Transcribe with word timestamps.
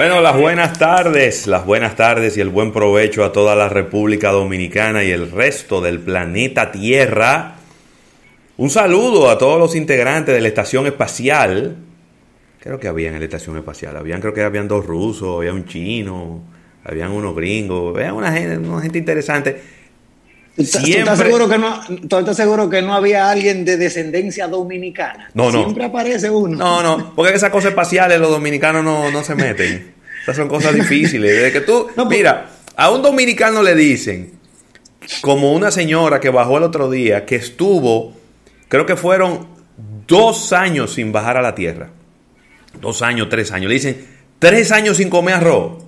Bueno, 0.00 0.22
las 0.22 0.34
buenas 0.34 0.78
tardes, 0.78 1.46
las 1.46 1.66
buenas 1.66 1.94
tardes 1.94 2.34
y 2.38 2.40
el 2.40 2.48
buen 2.48 2.72
provecho 2.72 3.22
a 3.22 3.32
toda 3.32 3.54
la 3.54 3.68
República 3.68 4.30
Dominicana 4.30 5.04
y 5.04 5.10
el 5.10 5.30
resto 5.30 5.82
del 5.82 6.00
planeta 6.00 6.72
Tierra. 6.72 7.56
Un 8.56 8.70
saludo 8.70 9.28
a 9.28 9.36
todos 9.36 9.58
los 9.58 9.76
integrantes 9.76 10.34
de 10.34 10.40
la 10.40 10.48
estación 10.48 10.86
espacial. 10.86 11.76
Creo 12.60 12.80
que 12.80 12.88
había 12.88 13.10
en 13.10 13.18
la 13.18 13.24
estación 13.26 13.58
espacial, 13.58 13.94
habían, 13.94 14.22
creo 14.22 14.32
que 14.32 14.40
habían 14.40 14.68
dos 14.68 14.86
rusos, 14.86 15.36
había 15.36 15.52
un 15.52 15.66
chino, 15.66 16.44
habían 16.82 17.10
unos 17.10 17.36
gringos, 17.36 17.94
había 17.94 18.14
una 18.14 18.32
gente, 18.32 18.56
una 18.56 18.80
gente 18.80 18.96
interesante. 18.96 19.60
Estás 20.62 21.18
seguro 21.18 21.48
que 21.48 21.58
no, 21.58 21.80
¿tú 22.08 22.18
estás 22.18 22.36
seguro 22.36 22.68
que 22.68 22.82
no 22.82 22.94
había 22.94 23.30
alguien 23.30 23.64
de 23.64 23.76
descendencia 23.76 24.46
dominicana? 24.48 25.30
No, 25.34 25.50
no. 25.50 25.62
Siempre 25.64 25.84
aparece 25.84 26.30
uno. 26.30 26.56
No, 26.56 26.82
no, 26.82 27.14
porque 27.14 27.34
esas 27.34 27.50
cosas 27.50 27.70
espaciales 27.70 28.18
los 28.20 28.30
dominicanos 28.30 28.84
no, 28.84 29.10
no 29.10 29.22
se 29.24 29.34
meten. 29.34 29.94
Esas 30.22 30.36
son 30.36 30.48
cosas 30.48 30.74
difíciles. 30.74 31.32
Desde 31.34 31.52
que 31.52 31.60
tú, 31.60 31.88
pues- 31.94 32.08
mira, 32.08 32.46
a 32.76 32.90
un 32.90 33.02
dominicano 33.02 33.62
le 33.62 33.74
dicen, 33.74 34.32
como 35.22 35.52
una 35.52 35.70
señora 35.70 36.20
que 36.20 36.30
bajó 36.30 36.58
el 36.58 36.64
otro 36.64 36.90
día, 36.90 37.24
que 37.26 37.36
estuvo, 37.36 38.12
creo 38.68 38.86
que 38.86 38.96
fueron 38.96 39.48
dos 40.06 40.52
años 40.52 40.94
sin 40.94 41.12
bajar 41.12 41.36
a 41.36 41.42
la 41.42 41.54
tierra. 41.54 41.90
Dos 42.80 43.02
años, 43.02 43.28
tres 43.28 43.50
años. 43.52 43.68
Le 43.68 43.74
dicen, 43.74 44.06
tres 44.38 44.70
años 44.72 44.96
sin 44.98 45.10
comer 45.10 45.34
arroz. 45.36 45.84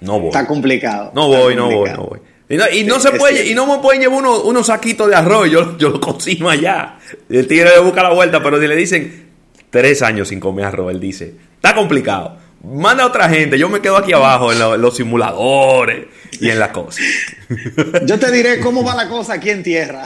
No 0.00 0.18
voy. 0.18 0.28
Está 0.28 0.46
complicado. 0.46 1.12
No 1.14 1.28
voy, 1.28 1.54
no 1.54 1.70
voy, 1.70 1.90
no 1.90 2.04
voy. 2.04 2.20
Y 2.50 2.82
no, 2.82 2.98
se 2.98 3.12
puede, 3.12 3.46
y 3.46 3.54
no 3.54 3.64
me 3.64 3.80
pueden 3.80 4.00
llevar 4.00 4.24
unos, 4.24 4.66
saquitos 4.66 5.08
de 5.08 5.14
arroz, 5.14 5.48
yo, 5.48 5.78
yo 5.78 5.90
lo 5.90 6.00
cocino 6.00 6.50
allá. 6.50 6.98
El 7.28 7.46
tigre 7.46 7.70
le 7.70 7.78
busca 7.78 8.02
la 8.02 8.12
vuelta, 8.12 8.42
pero 8.42 8.60
si 8.60 8.66
le 8.66 8.74
dicen 8.74 9.28
tres 9.70 10.02
años 10.02 10.28
sin 10.28 10.40
comer 10.40 10.64
arroz, 10.64 10.90
él 10.90 10.98
dice, 10.98 11.32
está 11.54 11.76
complicado. 11.76 12.38
Manda 12.64 13.04
a 13.04 13.06
otra 13.06 13.28
gente, 13.28 13.56
yo 13.56 13.68
me 13.68 13.80
quedo 13.80 13.96
aquí 13.96 14.12
abajo 14.12 14.52
en, 14.52 14.58
los 14.58 14.96
simuladores 14.96 16.08
y 16.40 16.50
en 16.50 16.58
la 16.58 16.72
cosa. 16.72 17.00
Yo 18.04 18.18
te 18.18 18.32
diré 18.32 18.58
cómo 18.58 18.84
va 18.84 18.96
la 18.96 19.08
cosa 19.08 19.34
aquí 19.34 19.50
en 19.50 19.62
tierra. 19.62 20.04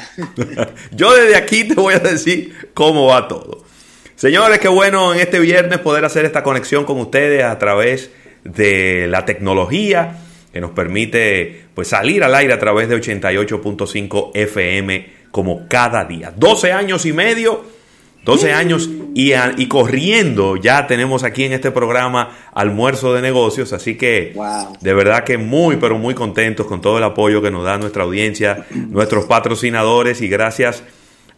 yo 0.93 1.15
desde 1.15 1.37
aquí 1.37 1.65
te 1.65 1.75
voy 1.75 1.95
a 1.95 1.99
decir 1.99 2.71
cómo 2.75 3.07
va 3.07 3.27
todo. 3.27 3.65
Señores, 4.17 4.59
qué 4.61 4.69
bueno 4.69 5.15
en 5.15 5.21
este 5.21 5.41
viernes 5.41 5.79
poder 5.79 6.05
hacer 6.05 6.25
esta 6.25 6.43
conexión 6.43 6.85
con 6.85 7.01
ustedes 7.01 7.43
a 7.43 7.59
través 7.59 8.11
de 8.45 9.07
la 9.09 9.25
tecnología 9.25 10.19
que 10.55 10.61
nos 10.61 10.71
permite 10.71 11.65
pues 11.75 11.89
salir 11.89 12.23
al 12.23 12.33
aire 12.33 12.53
a 12.53 12.61
través 12.61 12.89
de 12.89 12.97
88.5 12.97 14.31
FM 14.35 15.07
como 15.33 15.67
cada 15.67 16.05
día. 16.05 16.33
12 16.35 16.73
años 16.73 17.05
y 17.07 17.13
medio 17.13 17.65
12 18.25 18.53
años 18.53 18.89
y, 19.15 19.33
y, 19.35 19.69
corriendo 19.69 20.57
ya 20.57 20.87
tenemos 20.87 21.25
aquí 21.25 21.45
en 21.45 21.53
este 21.53 21.73
programa 21.73 22.31
almuerzo 22.55 23.13
de 23.13 23.21
negocios, 23.21 23.73
así 23.73 23.97
que 23.97 24.35
de 24.81 24.95
verdad 24.95 25.25
que 25.25 25.37
muy, 25.37 25.77
pero 25.77 25.99
muy 25.99 26.15
contentos 26.15 26.67
con 26.67 26.81
todo 26.81 26.99
el 26.99 27.05
apoyo 27.05 27.43
que 27.43 27.51
nos 27.51 27.65
da 27.65 27.77
nuestra 27.77 28.05
audiencia, 28.05 28.65
nuestros 28.71 29.27
patrocinadores 29.27 30.23
y 30.23 30.29
gracias 30.29 30.85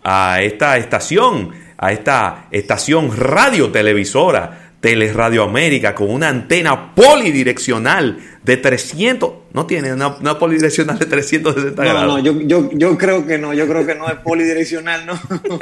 a 0.04 0.42
esta 0.42 0.76
estación, 0.76 1.50
a 1.76 1.90
esta 1.90 2.46
estación 2.52 3.16
radio 3.16 3.70
televisora 3.72 4.65
Radio 4.94 5.42
América 5.42 5.94
con 5.94 6.08
una 6.10 6.28
antena 6.28 6.94
polidireccional 6.94 8.18
de 8.44 8.56
300, 8.56 9.32
no 9.52 9.66
tiene 9.66 9.92
una, 9.92 10.38
polidireccional 10.38 10.96
de 10.96 11.06
360 11.06 11.82
grados. 11.82 12.06
No, 12.06 12.18
yo, 12.20 12.40
yo, 12.42 12.70
yo, 12.72 12.96
creo 12.96 13.26
que 13.26 13.36
no, 13.36 13.52
yo 13.52 13.66
creo 13.66 13.84
que 13.84 13.96
no 13.96 14.06
es 14.06 14.14
polidireccional, 14.20 15.04
no. 15.04 15.14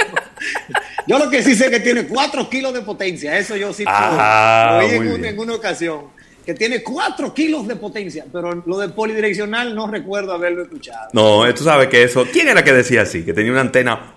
yo 1.06 1.18
lo 1.18 1.30
que 1.30 1.42
sí 1.42 1.54
sé 1.54 1.70
que 1.70 1.80
tiene 1.80 2.06
4 2.06 2.50
kilos 2.50 2.74
de 2.74 2.82
potencia, 2.82 3.38
eso 3.38 3.56
yo 3.56 3.72
sí 3.72 3.84
ah, 3.86 4.80
lo 4.82 5.00
vi 5.00 5.26
en, 5.26 5.38
una 5.38 5.54
ocasión, 5.54 6.02
que 6.44 6.52
tiene 6.52 6.82
4 6.82 7.32
kilos 7.32 7.66
de 7.66 7.76
potencia, 7.76 8.26
pero 8.30 8.62
lo 8.66 8.78
de 8.78 8.90
polidireccional 8.90 9.74
no 9.74 9.86
recuerdo 9.86 10.34
haberlo 10.34 10.64
escuchado. 10.64 11.08
No, 11.14 11.52
tú 11.54 11.64
sabes 11.64 11.88
que 11.88 12.02
eso, 12.02 12.26
¿quién 12.30 12.48
era 12.48 12.62
que 12.62 12.74
decía 12.74 13.02
así? 13.02 13.24
Que 13.24 13.32
tenía 13.32 13.52
una 13.52 13.62
antena, 13.62 14.16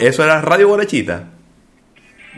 eso 0.00 0.24
era 0.24 0.40
Radio 0.40 0.66
Guarachita. 0.66 1.37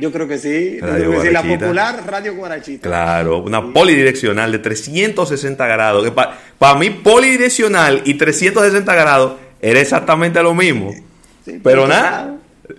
Yo 0.00 0.10
creo 0.10 0.26
que 0.26 0.38
sí. 0.38 0.78
la 0.80 1.42
popular 1.42 2.02
Radio 2.06 2.34
Guarachita. 2.34 2.88
Claro, 2.88 3.38
una 3.38 3.72
polidireccional 3.72 4.50
de 4.50 4.58
360 4.58 5.66
grados. 5.66 6.04
Que 6.04 6.12
para 6.12 6.78
mí, 6.78 6.90
polidireccional 6.90 8.02
y 8.04 8.14
360 8.14 8.94
grados 8.94 9.34
era 9.60 9.80
exactamente 9.80 10.42
lo 10.42 10.54
mismo. 10.54 10.94
Pero 11.62 11.86
nada, 11.86 12.36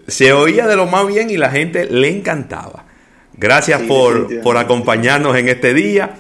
se 0.08 0.34
oía 0.34 0.68
de 0.68 0.76
lo 0.76 0.88
más 0.88 1.08
bien 1.08 1.30
y 1.30 1.38
la 1.38 1.50
gente 1.50 1.86
le 1.86 2.10
encantaba. 2.10 2.86
Gracias 3.34 3.82
por, 3.84 4.42
por 4.42 4.58
acompañarnos 4.58 5.38
en 5.38 5.50
este 5.50 5.74
día 5.74 6.16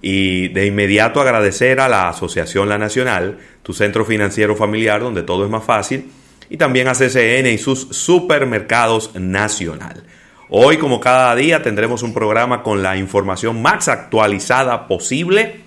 y 0.00 0.48
de 0.48 0.66
inmediato 0.66 1.20
agradecer 1.20 1.80
a 1.80 1.88
la 1.88 2.08
Asociación 2.08 2.68
La 2.68 2.78
Nacional, 2.78 3.38
tu 3.62 3.72
centro 3.72 4.04
financiero 4.04 4.54
familiar 4.54 5.00
donde 5.00 5.22
todo 5.22 5.44
es 5.44 5.50
más 5.50 5.64
fácil, 5.64 6.10
y 6.50 6.56
también 6.56 6.88
a 6.88 6.92
CCN 6.92 7.46
y 7.46 7.58
sus 7.58 7.88
supermercados 7.90 9.14
nacional. 9.14 10.04
Hoy, 10.50 10.78
como 10.78 10.98
cada 10.98 11.34
día, 11.36 11.62
tendremos 11.62 12.02
un 12.02 12.14
programa 12.14 12.62
con 12.62 12.82
la 12.82 12.96
información 12.96 13.60
más 13.60 13.88
actualizada 13.88 14.88
posible. 14.88 15.60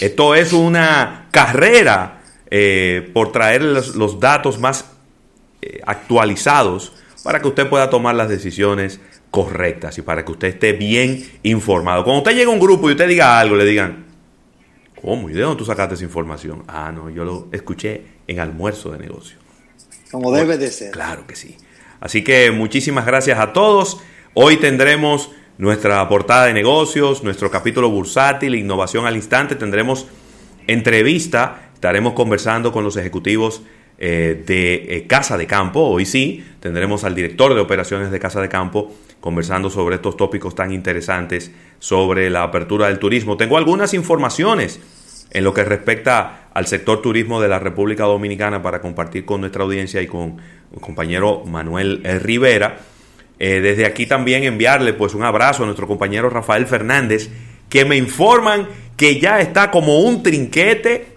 Esto 0.00 0.34
es 0.34 0.52
una 0.52 1.28
carrera 1.30 2.20
eh, 2.50 3.10
por 3.14 3.32
traer 3.32 3.62
los, 3.62 4.20
datos 4.20 4.58
más 4.58 4.84
eh, 5.62 5.80
actualizados 5.86 6.92
para 7.22 7.40
que 7.40 7.48
usted 7.48 7.66
pueda 7.66 7.88
tomar 7.88 8.14
las 8.14 8.28
decisiones 8.28 9.00
correctas 9.30 9.96
y 9.96 10.02
para 10.02 10.22
que 10.22 10.32
usted 10.32 10.48
esté 10.48 10.72
bien 10.72 11.24
informado. 11.42 12.04
Cuando 12.04 12.18
usted 12.18 12.36
llega 12.36 12.50
a 12.50 12.54
un 12.54 12.60
grupo 12.60 12.90
y 12.90 12.92
usted 12.92 13.08
diga 13.08 13.40
algo, 13.40 13.56
le 13.56 13.64
digan, 13.64 14.04
¿cómo? 15.00 15.30
¿Y 15.30 15.32
de 15.32 15.40
dónde 15.40 15.56
tú 15.56 15.64
sacaste 15.64 15.94
esa 15.94 16.04
información? 16.04 16.62
Ah, 16.68 16.92
no, 16.94 17.08
yo 17.08 17.24
lo 17.24 17.48
escuché 17.52 18.02
en 18.26 18.38
almuerzo 18.38 18.90
de 18.92 18.98
negocio. 18.98 19.38
Como 20.10 20.30
debe 20.30 20.58
de 20.58 20.70
ser. 20.70 20.90
Claro 20.90 21.26
que 21.26 21.34
sí. 21.34 21.56
Así 22.00 22.22
que 22.24 22.50
muchísimas 22.50 23.06
gracias 23.06 23.38
a 23.38 23.52
todos. 23.52 24.00
Hoy 24.34 24.56
tendremos 24.56 25.30
nuestra 25.58 26.06
portada 26.08 26.46
de 26.46 26.52
negocios, 26.52 27.22
nuestro 27.22 27.50
capítulo 27.50 27.90
bursátil, 27.90 28.54
innovación 28.54 29.06
al 29.06 29.16
instante. 29.16 29.54
Tendremos 29.54 30.06
entrevista, 30.66 31.70
estaremos 31.74 32.14
conversando 32.14 32.72
con 32.72 32.84
los 32.84 32.96
ejecutivos 32.96 33.62
eh, 33.96 34.42
de 34.46 34.96
eh, 34.96 35.06
Casa 35.06 35.38
de 35.38 35.46
Campo. 35.46 35.80
Hoy 35.80 36.04
sí, 36.04 36.44
tendremos 36.60 37.04
al 37.04 37.14
director 37.14 37.54
de 37.54 37.60
operaciones 37.60 38.10
de 38.10 38.18
Casa 38.18 38.40
de 38.40 38.48
Campo 38.48 38.92
conversando 39.20 39.70
sobre 39.70 39.96
estos 39.96 40.16
tópicos 40.16 40.54
tan 40.54 40.72
interesantes 40.72 41.52
sobre 41.78 42.28
la 42.28 42.42
apertura 42.42 42.88
del 42.88 42.98
turismo. 42.98 43.36
Tengo 43.36 43.56
algunas 43.56 43.94
informaciones 43.94 44.80
en 45.34 45.44
lo 45.44 45.52
que 45.52 45.64
respecta 45.64 46.48
al 46.54 46.66
sector 46.66 47.02
turismo 47.02 47.42
de 47.42 47.48
la 47.48 47.58
República 47.58 48.04
Dominicana 48.04 48.62
para 48.62 48.80
compartir 48.80 49.24
con 49.24 49.40
nuestra 49.40 49.64
audiencia 49.64 50.00
y 50.00 50.06
con 50.06 50.40
el 50.72 50.80
compañero 50.80 51.42
Manuel 51.44 52.00
eh, 52.04 52.20
Rivera. 52.20 52.78
Eh, 53.40 53.60
desde 53.60 53.84
aquí 53.84 54.06
también 54.06 54.44
enviarle 54.44 54.94
pues 54.94 55.12
un 55.12 55.24
abrazo 55.24 55.64
a 55.64 55.66
nuestro 55.66 55.88
compañero 55.88 56.30
Rafael 56.30 56.66
Fernández, 56.66 57.28
que 57.68 57.84
me 57.84 57.96
informan 57.96 58.68
que 58.96 59.18
ya 59.18 59.40
está 59.40 59.72
como 59.72 59.98
un 59.98 60.22
trinquete. 60.22 61.08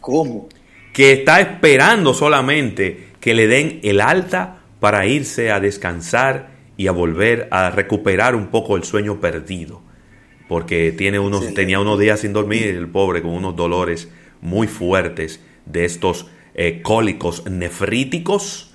¿Cómo? 0.00 0.48
Que 0.92 1.12
está 1.12 1.40
esperando 1.40 2.12
solamente 2.12 3.10
que 3.20 3.34
le 3.34 3.46
den 3.46 3.78
el 3.84 4.00
alta 4.00 4.58
para 4.80 5.06
irse 5.06 5.52
a 5.52 5.60
descansar 5.60 6.50
y 6.76 6.88
a 6.88 6.92
volver 6.92 7.46
a 7.52 7.70
recuperar 7.70 8.34
un 8.34 8.48
poco 8.48 8.76
el 8.76 8.82
sueño 8.82 9.20
perdido 9.20 9.83
porque 10.54 10.92
tiene 10.92 11.18
unos, 11.18 11.52
tenía 11.52 11.80
unos 11.80 11.98
días 11.98 12.20
sin 12.20 12.32
dormir, 12.32 12.68
el 12.68 12.86
pobre, 12.86 13.22
con 13.22 13.32
unos 13.32 13.56
dolores 13.56 14.08
muy 14.40 14.68
fuertes 14.68 15.40
de 15.66 15.84
estos 15.84 16.28
eh, 16.54 16.80
cólicos 16.80 17.44
nefríticos. 17.50 18.72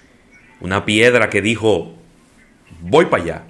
Una 0.59 0.83
piedra 0.83 1.29
que 1.29 1.41
dijo, 1.41 1.95
voy 2.81 3.05
para 3.05 3.23
allá. 3.23 3.43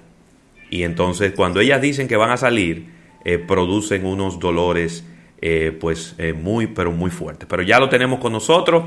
y 0.70 0.84
entonces 0.84 1.32
cuando 1.32 1.58
ellas 1.58 1.82
dicen 1.82 2.06
que 2.06 2.14
van 2.14 2.30
a 2.30 2.36
salir, 2.36 2.86
eh, 3.24 3.38
producen 3.38 4.06
unos 4.06 4.38
dolores 4.38 5.04
eh, 5.40 5.76
pues 5.80 6.14
muy, 6.36 6.68
pero 6.68 6.92
muy 6.92 7.10
fuertes. 7.10 7.48
Pero 7.50 7.64
ya 7.64 7.80
lo 7.80 7.88
tenemos 7.88 8.20
con 8.20 8.32
nosotros, 8.32 8.84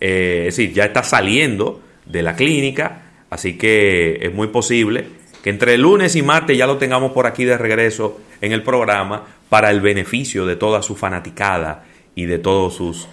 es 0.00 0.56
decir, 0.56 0.72
ya 0.72 0.86
está 0.86 1.02
saliendo 1.02 1.82
de 2.06 2.22
la 2.22 2.34
clínica, 2.34 3.02
así 3.28 3.58
que 3.58 4.20
es 4.22 4.32
muy 4.32 4.46
posible 4.46 5.19
que 5.42 5.50
entre 5.50 5.78
lunes 5.78 6.16
y 6.16 6.22
martes 6.22 6.56
ya 6.56 6.66
lo 6.66 6.78
tengamos 6.78 7.12
por 7.12 7.26
aquí 7.26 7.44
de 7.44 7.56
regreso 7.56 8.20
en 8.40 8.52
el 8.52 8.62
programa 8.62 9.24
para 9.48 9.70
el 9.70 9.80
beneficio 9.80 10.46
de 10.46 10.56
toda 10.56 10.82
su 10.82 10.96
fanaticada 10.96 11.84
y 12.14 12.26
de 12.26 12.38
todos 12.38 12.74
sus 12.74 13.08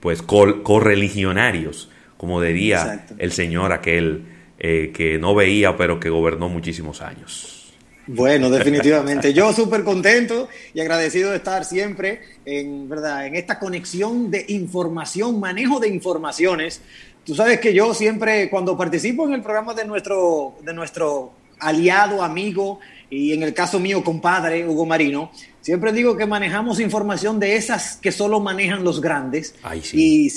pues 0.00 0.20
correligionarios, 0.20 1.88
como 2.16 2.42
diría 2.42 3.06
el 3.18 3.32
señor 3.32 3.72
aquel 3.72 4.24
eh, 4.58 4.92
que 4.94 5.18
no 5.18 5.34
veía, 5.34 5.76
pero 5.76 5.98
que 5.98 6.08
gobernó 6.08 6.48
muchísimos 6.48 7.02
años. 7.02 7.61
Bueno, 8.06 8.50
definitivamente. 8.50 9.32
Yo 9.32 9.52
súper 9.52 9.84
contento 9.84 10.48
y 10.74 10.80
agradecido 10.80 11.30
de 11.30 11.36
estar 11.36 11.64
siempre 11.64 12.20
en, 12.44 12.88
¿verdad? 12.88 13.26
en 13.26 13.36
esta 13.36 13.58
conexión 13.58 14.30
de 14.30 14.44
información, 14.48 15.38
manejo 15.38 15.78
de 15.78 15.88
informaciones. 15.88 16.80
Tú 17.24 17.34
sabes 17.34 17.60
que 17.60 17.72
yo 17.72 17.94
siempre, 17.94 18.50
cuando 18.50 18.76
participo 18.76 19.26
en 19.26 19.34
el 19.34 19.42
programa 19.42 19.74
de 19.74 19.84
nuestro, 19.84 20.56
de 20.62 20.74
nuestro 20.74 21.32
aliado, 21.60 22.22
amigo 22.22 22.80
y 23.08 23.32
en 23.32 23.44
el 23.44 23.54
caso 23.54 23.78
mío, 23.78 24.02
compadre, 24.02 24.66
Hugo 24.66 24.84
Marino, 24.84 25.30
siempre 25.60 25.92
digo 25.92 26.16
que 26.16 26.26
manejamos 26.26 26.80
información 26.80 27.38
de 27.38 27.54
esas 27.54 27.96
que 27.96 28.10
solo 28.10 28.40
manejan 28.40 28.82
los 28.82 29.00
grandes. 29.00 29.54
Y 29.92 30.30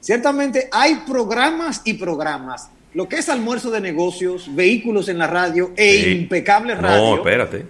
ciertamente 0.00 0.68
hay 0.72 1.02
programas 1.06 1.82
y 1.84 1.94
programas 1.94 2.70
lo 2.94 3.08
que 3.08 3.16
es 3.16 3.28
almuerzo 3.28 3.70
de 3.70 3.80
negocios, 3.80 4.54
vehículos 4.54 5.08
en 5.08 5.18
la 5.18 5.26
radio 5.26 5.72
e 5.76 6.10
impecable 6.10 6.74
radio. 6.74 7.02
No, 7.02 7.16
espérate. 7.16 7.64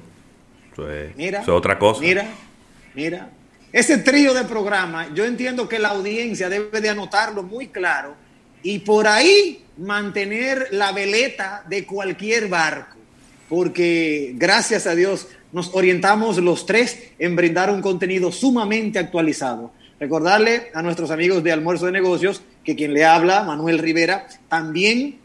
Eso 0.73 0.91
es, 0.91 1.17
mira, 1.17 1.43
otra 1.47 1.79
cosa. 1.79 2.01
Mira, 2.01 2.27
mira. 2.95 3.31
Ese 3.73 3.99
trío 3.99 4.35
de 4.35 4.45
programa, 4.45 5.09
yo 5.15 5.25
entiendo 5.25 5.69
que 5.69 5.79
la 5.79 5.89
audiencia 5.89 6.51
debe 6.51 6.81
de 6.81 6.91
anotarlo 6.91 7.43
muy 7.43 7.69
claro 7.69 8.15
y 8.63 8.81
por 8.81 9.07
ahí 9.07 9.65
mantener 9.79 10.69
la 10.73 10.93
veleta 10.93 11.65
de 11.69 11.87
cualquier 11.87 12.49
barco, 12.49 12.99
porque 13.49 14.33
gracias 14.37 14.87
a 14.87 14.95
Dios 14.95 15.29
nos 15.53 15.75
orientamos 15.75 16.39
los 16.39 16.67
tres 16.67 17.13
en 17.19 17.35
brindar 17.35 17.71
un 17.71 17.81
contenido 17.81 18.31
sumamente 18.31 18.99
actualizado. 18.99 19.73
Recordarle 20.03 20.73
a 20.75 20.83
nuestros 20.83 21.13
amigos 21.13 21.45
de 21.45 21.53
Almuerzo 21.53 21.87
de 21.87 21.93
Negocios 21.93 22.43
que 22.65 22.75
quien 22.75 22.93
le 22.93 23.05
habla, 23.05 23.45
Manuel 23.45 23.79
Rivera, 23.79 24.27
también 24.49 25.21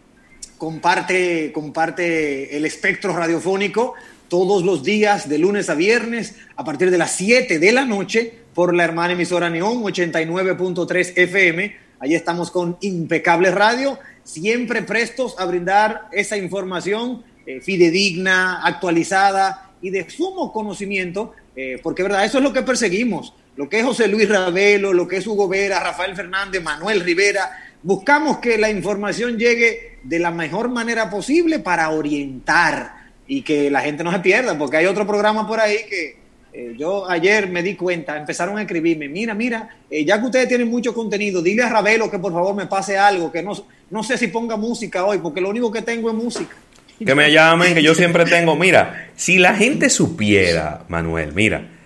comparte, 0.59 1.51
comparte 1.51 2.55
el 2.55 2.63
espectro 2.63 3.11
radiofónico 3.11 3.95
todos 4.27 4.61
los 4.61 4.83
días, 4.83 5.27
de 5.27 5.39
lunes 5.39 5.71
a 5.71 5.73
viernes, 5.73 6.35
a 6.55 6.63
partir 6.63 6.91
de 6.91 6.99
las 6.99 7.09
7 7.13 7.57
de 7.57 7.71
la 7.71 7.85
noche, 7.85 8.31
por 8.53 8.75
la 8.75 8.83
hermana 8.83 9.13
emisora 9.13 9.49
Neón 9.49 9.81
89.3 9.81 11.13
FM. 11.15 11.75
Allí 11.99 12.13
estamos 12.13 12.51
con 12.51 12.77
Impecable 12.81 13.49
Radio, 13.49 13.97
siempre 14.23 14.83
prestos 14.83 15.39
a 15.39 15.45
brindar 15.45 16.07
esa 16.11 16.37
información 16.37 17.23
eh, 17.47 17.61
fidedigna, 17.61 18.63
actualizada 18.63 19.71
y 19.81 19.89
de 19.89 20.07
sumo 20.07 20.53
conocimiento, 20.53 21.33
eh, 21.55 21.79
porque 21.81 22.03
verdad, 22.03 22.25
eso 22.25 22.37
es 22.37 22.43
lo 22.43 22.53
que 22.53 22.61
perseguimos 22.61 23.33
lo 23.57 23.67
que 23.67 23.79
es 23.79 23.85
José 23.85 24.07
Luis 24.07 24.29
Ravelo, 24.29 24.93
lo 24.93 25.07
que 25.07 25.17
es 25.17 25.27
Hugo 25.27 25.47
Vera, 25.47 25.79
Rafael 25.79 26.15
Fernández, 26.15 26.63
Manuel 26.63 27.01
Rivera. 27.01 27.51
Buscamos 27.81 28.37
que 28.37 28.57
la 28.57 28.69
información 28.69 29.37
llegue 29.37 29.97
de 30.03 30.19
la 30.19 30.31
mejor 30.31 30.69
manera 30.69 31.09
posible 31.09 31.59
para 31.59 31.89
orientar 31.89 32.93
y 33.27 33.41
que 33.41 33.69
la 33.69 33.81
gente 33.81 34.03
no 34.03 34.11
se 34.11 34.19
pierda, 34.19 34.57
porque 34.57 34.77
hay 34.77 34.85
otro 34.85 35.05
programa 35.05 35.47
por 35.47 35.59
ahí 35.59 35.77
que 35.89 36.17
eh, 36.53 36.75
yo 36.77 37.09
ayer 37.09 37.49
me 37.49 37.61
di 37.61 37.75
cuenta, 37.75 38.15
empezaron 38.15 38.57
a 38.57 38.61
escribirme, 38.61 39.09
mira, 39.09 39.33
mira, 39.33 39.69
eh, 39.89 40.05
ya 40.05 40.19
que 40.19 40.27
ustedes 40.27 40.47
tienen 40.47 40.69
mucho 40.69 40.93
contenido, 40.93 41.41
dile 41.41 41.63
a 41.63 41.69
Ravelo 41.69 42.09
que 42.09 42.19
por 42.19 42.31
favor 42.31 42.55
me 42.55 42.67
pase 42.67 42.97
algo, 42.97 43.31
que 43.31 43.41
no, 43.41 43.53
no 43.89 44.03
sé 44.03 44.17
si 44.17 44.27
ponga 44.27 44.55
música 44.55 45.03
hoy, 45.03 45.17
porque 45.17 45.41
lo 45.41 45.49
único 45.49 45.71
que 45.71 45.81
tengo 45.81 46.09
es 46.09 46.15
música. 46.15 46.55
Que 47.03 47.13
me 47.13 47.31
llamen, 47.31 47.75
que 47.75 47.83
yo 47.83 47.93
siempre 47.93 48.25
tengo, 48.25 48.55
mira, 48.55 49.09
si 49.15 49.37
la 49.37 49.55
gente 49.55 49.89
supiera, 49.89 50.83
Manuel, 50.87 51.33
mira, 51.33 51.76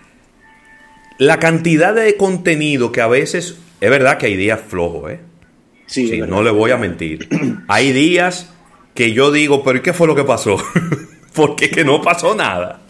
la 1.22 1.38
cantidad 1.38 1.94
de 1.94 2.16
contenido 2.16 2.90
que 2.90 3.00
a 3.00 3.06
veces, 3.06 3.56
es 3.80 3.90
verdad 3.90 4.18
que 4.18 4.26
hay 4.26 4.36
días 4.36 4.60
flojos, 4.66 5.12
¿eh? 5.12 5.20
Sí, 5.86 6.20
no 6.26 6.42
le 6.42 6.50
voy 6.50 6.72
a 6.72 6.76
mentir. 6.76 7.28
hay 7.68 7.92
días 7.92 8.52
que 8.92 9.12
yo 9.12 9.30
digo, 9.30 9.62
pero 9.62 9.78
¿y 9.78 9.82
qué 9.82 9.92
fue 9.92 10.08
lo 10.08 10.16
que 10.16 10.24
pasó? 10.24 10.56
Porque 11.34 11.70
que 11.70 11.84
no 11.84 12.02
pasó 12.02 12.34
nada. 12.34 12.80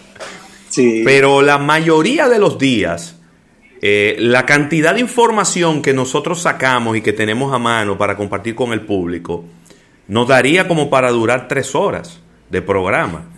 Sí. 0.70 1.02
Pero 1.04 1.42
la 1.42 1.58
mayoría 1.58 2.28
de 2.28 2.38
los 2.38 2.58
días, 2.58 3.20
eh, 3.82 4.16
la 4.18 4.46
cantidad 4.46 4.94
de 4.94 5.00
información 5.00 5.82
que 5.82 5.92
nosotros 5.92 6.40
sacamos 6.40 6.96
y 6.96 7.02
que 7.02 7.12
tenemos 7.12 7.52
a 7.52 7.58
mano 7.58 7.98
para 7.98 8.16
compartir 8.16 8.54
con 8.54 8.72
el 8.72 8.80
público, 8.80 9.44
nos 10.08 10.26
daría 10.26 10.66
como 10.66 10.88
para 10.88 11.10
durar 11.10 11.48
tres 11.48 11.74
horas 11.74 12.20
de 12.48 12.62
programa. 12.62 13.28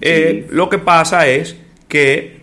Eh, 0.00 0.48
lo 0.50 0.68
que 0.68 0.78
pasa 0.78 1.28
es 1.28 1.56
que 1.88 2.35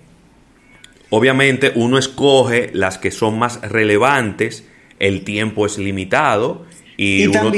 Obviamente 1.15 1.71
uno 1.75 2.00
escoge 2.00 2.71
las 2.74 2.98
que 2.98 3.12
son 3.12 3.38
más 3.38 3.62
relevantes, 3.62 4.65
el 4.98 5.24
tiempo 5.24 5.68
es 5.68 5.77
limitado 5.77 6.65
y, 6.98 7.27
uno, 7.27 7.51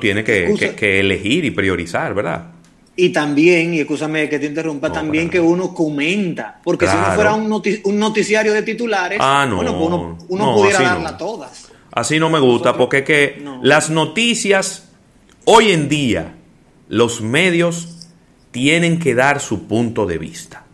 tiene 0.00 0.24
que, 0.24 0.98
elegir 0.98 1.44
y 1.44 1.52
priorizar, 1.52 2.14
¿verdad? 2.14 2.50
Y 2.96 3.10
también, 3.10 3.74
y 3.74 3.78
escúchame 3.78 4.28
que 4.28 4.40
te 4.40 4.46
interrumpa, 4.46 4.90
también 4.90 5.30
que 5.30 5.38
uno 5.38 5.72
comenta, 5.72 6.60
porque 6.64 6.88
si 6.88 6.96
no 6.96 7.12
fuera 7.14 7.34
un, 7.34 7.48
noticiario 7.96 8.52
de 8.52 8.62
titulares, 8.62 9.20
ah, 9.22 9.48
bueno, 9.48 9.78
pues 9.78 10.26
uno, 10.28 10.54
pudiera 10.56 10.80
darla 10.80 11.16
todas. 11.16 11.70
Así 11.92 12.18
no 12.18 12.28
me 12.28 12.40
gusta, 12.40 12.76
porque 12.76 12.98
es 12.98 13.04
que 13.04 13.44
las 13.62 13.90
noticias, 13.90 14.88
hoy 15.44 15.70
en 15.70 15.88
día, 15.88 16.34
los 16.88 17.20
medios 17.20 18.08
tienen 18.50 18.98
que 18.98 19.14
dar 19.14 19.38
su 19.38 19.68
punto 19.68 20.06
de 20.06 20.18
vista. 20.18 20.64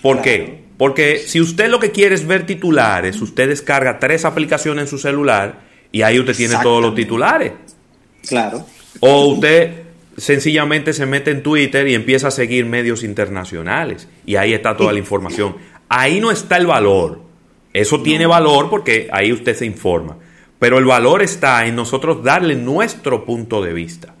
¿Por 0.00 0.22
qué? 0.22 0.63
Porque 0.76 1.18
si 1.18 1.40
usted 1.40 1.68
lo 1.68 1.78
que 1.78 1.92
quiere 1.92 2.14
es 2.14 2.26
ver 2.26 2.46
titulares, 2.46 3.20
usted 3.20 3.48
descarga 3.48 3.98
tres 3.98 4.24
aplicaciones 4.24 4.82
en 4.82 4.88
su 4.88 4.98
celular 4.98 5.60
y 5.92 6.02
ahí 6.02 6.18
usted 6.18 6.36
tiene 6.36 6.56
todos 6.62 6.82
los 6.82 6.94
titulares. 6.94 7.52
Claro. 8.26 8.66
O 9.00 9.26
usted 9.26 9.84
sencillamente 10.16 10.92
se 10.92 11.06
mete 11.06 11.30
en 11.30 11.42
Twitter 11.42 11.86
y 11.88 11.94
empieza 11.94 12.28
a 12.28 12.30
seguir 12.30 12.66
medios 12.66 13.02
internacionales 13.04 14.08
y 14.26 14.36
ahí 14.36 14.52
está 14.52 14.76
toda 14.76 14.92
la 14.92 14.98
información. 14.98 15.56
Ahí 15.88 16.20
no 16.20 16.30
está 16.30 16.56
el 16.56 16.66
valor. 16.66 17.20
Eso 17.72 18.02
tiene 18.02 18.26
valor 18.26 18.70
porque 18.70 19.08
ahí 19.12 19.32
usted 19.32 19.56
se 19.56 19.66
informa. 19.66 20.16
Pero 20.58 20.78
el 20.78 20.84
valor 20.84 21.22
está 21.22 21.66
en 21.66 21.76
nosotros 21.76 22.22
darle 22.22 22.56
nuestro 22.56 23.24
punto 23.24 23.62
de 23.62 23.72
vista. 23.72 24.14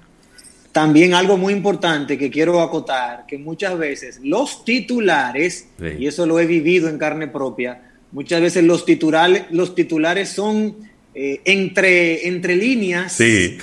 También 0.74 1.14
algo 1.14 1.36
muy 1.36 1.52
importante 1.52 2.18
que 2.18 2.32
quiero 2.32 2.60
acotar, 2.60 3.26
que 3.28 3.38
muchas 3.38 3.78
veces 3.78 4.18
los 4.24 4.64
titulares, 4.64 5.68
y 6.00 6.08
eso 6.08 6.26
lo 6.26 6.40
he 6.40 6.46
vivido 6.46 6.88
en 6.88 6.98
carne 6.98 7.28
propia, 7.28 7.92
muchas 8.10 8.40
veces 8.40 8.64
los 8.64 8.84
titulares, 8.84 9.44
los 9.52 9.76
titulares 9.76 10.30
son 10.30 10.74
eh, 11.14 11.40
entre, 11.44 12.26
entre 12.26 12.56
líneas, 12.56 13.20
eh, 13.20 13.56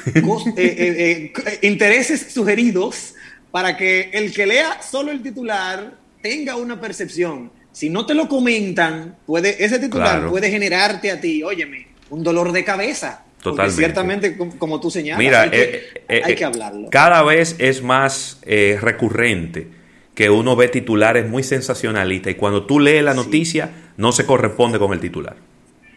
eh, 0.56 1.34
intereses 1.64 2.28
sugeridos 2.34 3.16
para 3.52 3.76
que 3.76 4.10
el 4.14 4.34
que 4.34 4.46
lea 4.46 4.82
solo 4.82 5.12
el 5.12 5.22
titular 5.22 5.94
tenga 6.22 6.56
una 6.56 6.80
percepción. 6.80 7.52
Si 7.74 7.90
no 7.90 8.06
te 8.06 8.14
lo 8.14 8.30
comentan, 8.30 9.18
puede, 9.26 9.62
ese 9.62 9.80
titular 9.80 10.30
puede 10.30 10.50
generarte 10.50 11.12
a 11.12 11.20
ti, 11.20 11.44
óyeme, 11.44 11.88
un 12.10 12.24
dolor 12.24 12.54
de 12.54 12.64
cabeza 12.64 13.26
Totalmente. 13.42 13.78
ciertamente, 13.78 14.38
como 14.38 14.80
tú 14.80 14.92
señalas, 14.92 15.20
Mira, 15.20 15.42
hay, 15.42 15.50
que, 15.50 15.64
eh, 15.64 15.84
eh, 16.08 16.22
eh, 16.28 16.46
hablarlo. 16.46 16.90
Cada 16.90 17.24
vez 17.24 17.56
es 17.58 17.82
más 17.82 18.40
recurrente 18.46 19.68
que 20.14 20.30
uno 20.30 20.56
ve 20.56 20.68
titulares 20.68 21.28
muy 21.28 21.42
sensacionalistas 21.44 22.34
y 22.34 22.36
cuando 22.36 22.66
tú 22.66 22.80
lees 22.80 23.04
la 23.04 23.14
noticia 23.14 23.72
no 23.98 24.12
se 24.12 24.26
corresponde 24.26 24.78
con 24.78 24.94
el 24.94 25.00
titular. 25.00 25.36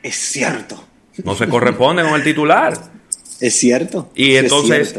Es 0.02 0.16
cierto. 0.16 0.82
No 1.22 1.34
se 1.34 1.48
corresponde 1.48 2.02
con 2.02 2.14
el 2.14 2.24
titular. 2.24 2.74
Es 3.40 3.56
cierto. 3.56 4.10
Y 4.14 4.36
entonces 4.36 4.96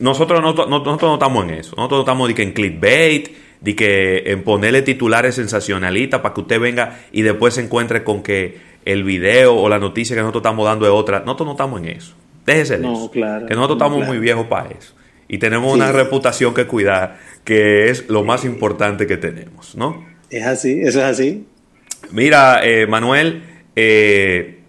nosotros, 0.00 0.40
no, 0.40 0.54
nosotros 0.66 1.02
no 1.02 1.14
estamos 1.14 1.44
en 1.44 1.50
eso. 1.50 1.76
Nosotros 1.76 1.98
no 1.98 2.00
estamos 2.00 2.28
de 2.28 2.34
que 2.34 2.42
en 2.42 2.52
clickbait, 2.52 3.28
de 3.60 3.76
que 3.76 4.22
en 4.26 4.42
ponerle 4.42 4.82
titulares 4.82 5.34
sensacionalistas 5.34 6.20
para 6.20 6.34
que 6.34 6.40
usted 6.40 6.58
venga 6.58 7.00
y 7.12 7.22
después 7.22 7.54
se 7.54 7.60
encuentre 7.60 8.02
con 8.02 8.22
que 8.22 8.58
el 8.86 9.04
video 9.04 9.54
o 9.54 9.68
la 9.68 9.78
noticia 9.78 10.16
que 10.16 10.22
nosotros 10.22 10.40
estamos 10.40 10.64
dando 10.64 10.86
es 10.86 10.92
otra. 10.92 11.20
Nosotros 11.20 11.46
no 11.46 11.52
estamos 11.52 11.80
en 11.82 11.88
eso. 11.88 12.14
Déjese 12.46 12.78
de 12.78 12.86
eso. 12.86 13.10
que 13.10 13.54
nosotros 13.54 13.72
estamos 13.72 14.06
muy 14.06 14.18
viejos 14.18 14.46
para 14.46 14.70
eso. 14.70 14.94
Y 15.28 15.38
tenemos 15.38 15.74
una 15.74 15.90
reputación 15.90 16.54
que 16.54 16.66
cuidar, 16.66 17.18
que 17.44 17.90
es 17.90 18.08
lo 18.08 18.22
más 18.22 18.44
importante 18.44 19.08
que 19.08 19.16
tenemos, 19.16 19.74
¿no? 19.74 20.06
Es 20.30 20.46
así, 20.46 20.80
eso 20.80 21.00
es 21.00 21.04
así. 21.04 21.44
Mira, 22.12 22.60
eh, 22.62 22.86
Manuel, 22.86 23.42
eh, 23.74 24.60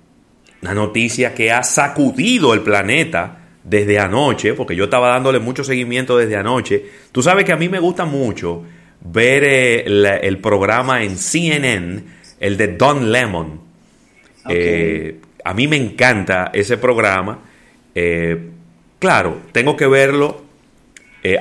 una 0.64 0.74
noticia 0.74 1.36
que 1.36 1.52
ha 1.52 1.62
sacudido 1.62 2.56
el 2.56 2.62
planeta 2.62 3.38
desde 3.64 4.00
anoche, 4.00 4.56
porque 4.56 4.76
yo 4.76 4.86
estaba 4.86 5.10
dándole 5.10 5.38
mucho 5.38 5.64
seguimiento 5.64 6.18
desde 6.18 6.38
anoche. 6.38 6.86
Tú 7.12 7.22
sabes 7.22 7.46
que 7.46 7.52
a 7.52 7.58
mí 7.58 7.70
me 7.70 7.80
gusta 7.80 8.06
mucho 8.06 8.64
ver 9.02 9.44
eh, 9.44 10.20
el 10.24 10.40
programa 10.40 11.04
en 11.04 11.18
CNN, 11.18 12.02
el 12.40 12.58
de 12.58 12.68
Don 12.70 13.12
Lemon. 13.12 13.67
Eh, 14.50 15.20
a 15.44 15.54
mí 15.54 15.68
me 15.68 15.77
encanta 15.77 16.51
ese 16.54 16.77
programa. 16.77 17.39
Eh, 17.96 18.50
claro, 19.00 19.42
tengo 19.51 19.75
que 19.75 19.88
verlo 19.88 20.46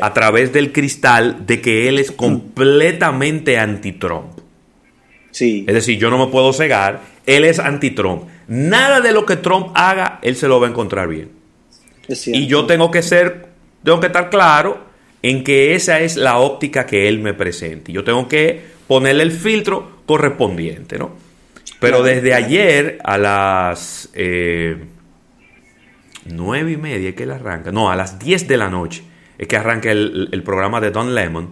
a 0.00 0.12
través 0.12 0.52
del 0.52 0.72
cristal 0.72 1.46
de 1.46 1.60
que 1.60 1.88
él 1.88 2.00
es 2.00 2.10
completamente 2.10 3.56
anti-Trump. 3.56 4.40
Sí. 5.30 5.64
Es 5.68 5.74
decir, 5.74 5.96
yo 5.96 6.10
no 6.10 6.18
me 6.18 6.32
puedo 6.32 6.52
cegar. 6.52 7.02
Él 7.24 7.44
es 7.44 7.60
anti-Trump. 7.60 8.24
Nada 8.48 9.00
de 9.00 9.12
lo 9.12 9.26
que 9.26 9.36
Trump 9.36 9.68
haga, 9.74 10.18
él 10.22 10.34
se 10.34 10.48
lo 10.48 10.58
va 10.58 10.66
a 10.66 10.70
encontrar 10.70 11.08
bien. 11.08 11.30
y 12.08 12.46
yo 12.46 12.66
tengo 12.66 12.90
que 12.90 13.02
ser, 13.02 13.46
tengo 13.84 14.00
que 14.00 14.06
estar 14.06 14.30
claro 14.30 14.86
en 15.22 15.42
que 15.42 15.74
esa 15.74 16.00
es 16.00 16.16
la 16.16 16.38
óptica 16.38 16.86
que 16.86 17.08
él 17.08 17.18
me 17.18 17.34
presenta. 17.34 17.90
Y 17.90 17.94
yo 17.94 18.04
tengo 18.04 18.28
que 18.28 18.60
ponerle 18.86 19.24
el 19.24 19.32
filtro 19.32 20.02
correspondiente, 20.06 20.98
¿no? 20.98 21.16
Pero 21.80 22.02
desde 22.02 22.34
ayer 22.34 22.98
a 23.04 23.18
las 23.18 24.08
eh, 24.14 24.76
nueve 26.24 26.72
y 26.72 26.76
media 26.76 27.14
que 27.14 27.24
él 27.24 27.30
arranca, 27.30 27.70
no, 27.70 27.90
a 27.90 27.96
las 27.96 28.18
10 28.18 28.48
de 28.48 28.56
la 28.56 28.68
noche 28.68 29.02
es 29.38 29.46
que 29.46 29.56
arranca 29.56 29.90
el, 29.90 30.42
programa 30.44 30.80
de 30.80 30.90
Don 30.90 31.14
Lemon, 31.14 31.50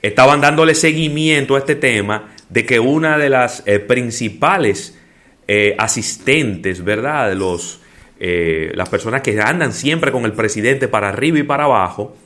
estaban 0.00 0.40
dándole 0.40 0.74
seguimiento 0.74 1.56
a 1.56 1.58
este 1.58 1.76
tema 1.76 2.30
de 2.48 2.64
que 2.64 2.80
una 2.80 3.18
de 3.18 3.28
las 3.28 3.62
eh, 3.66 3.78
principales 3.78 4.98
eh, 5.46 5.74
asistentes, 5.78 6.82
¿verdad? 6.82 7.28
De 7.28 7.34
los, 7.34 7.80
las 8.18 8.88
personas 8.88 9.20
que 9.20 9.38
andan 9.40 9.72
siempre 9.72 10.12
con 10.12 10.24
el 10.24 10.32
presidente 10.32 10.86
para 10.86 11.08
arriba 11.08 11.40
y 11.40 11.42
para 11.42 11.64
abajo, 11.64 12.16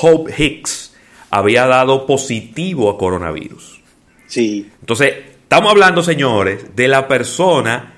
Hope 0.00 0.32
Hicks 0.38 0.94
había 1.30 1.66
dado 1.66 2.06
positivo 2.06 2.88
a 2.88 2.96
coronavirus. 2.96 3.80
Sí. 4.26 4.70
Entonces, 4.80 5.14
estamos 5.46 5.70
hablando, 5.70 6.02
señores, 6.02 6.74
de 6.74 6.88
la 6.88 7.06
persona 7.06 7.94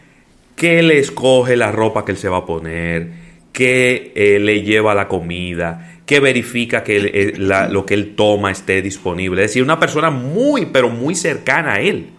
que 0.55 0.83
le 0.83 0.99
escoge 0.99 1.57
la 1.57 1.73
ropa 1.73 2.05
que 2.05 2.12
él 2.12 2.19
se 2.19 2.28
va 2.28 2.38
a 2.38 2.47
poner, 2.47 3.09
que 3.52 4.12
eh, 4.14 4.38
le 4.38 4.61
lleva 4.62 4.95
la 4.95 5.09
comida, 5.09 6.00
que 6.05 6.21
verifica 6.21 6.85
que 6.85 6.99
eh, 6.99 7.33
lo 7.38 7.87
que 7.87 7.95
él 7.95 8.14
toma 8.14 8.50
esté 8.50 8.83
disponible. 8.83 9.45
Es 9.45 9.50
decir, 9.50 9.62
una 9.62 9.81
persona 9.81 10.11
muy, 10.11 10.67
pero 10.67 10.90
muy 10.90 11.14
cercana 11.14 11.75
a 11.75 11.81
él. 11.81 12.11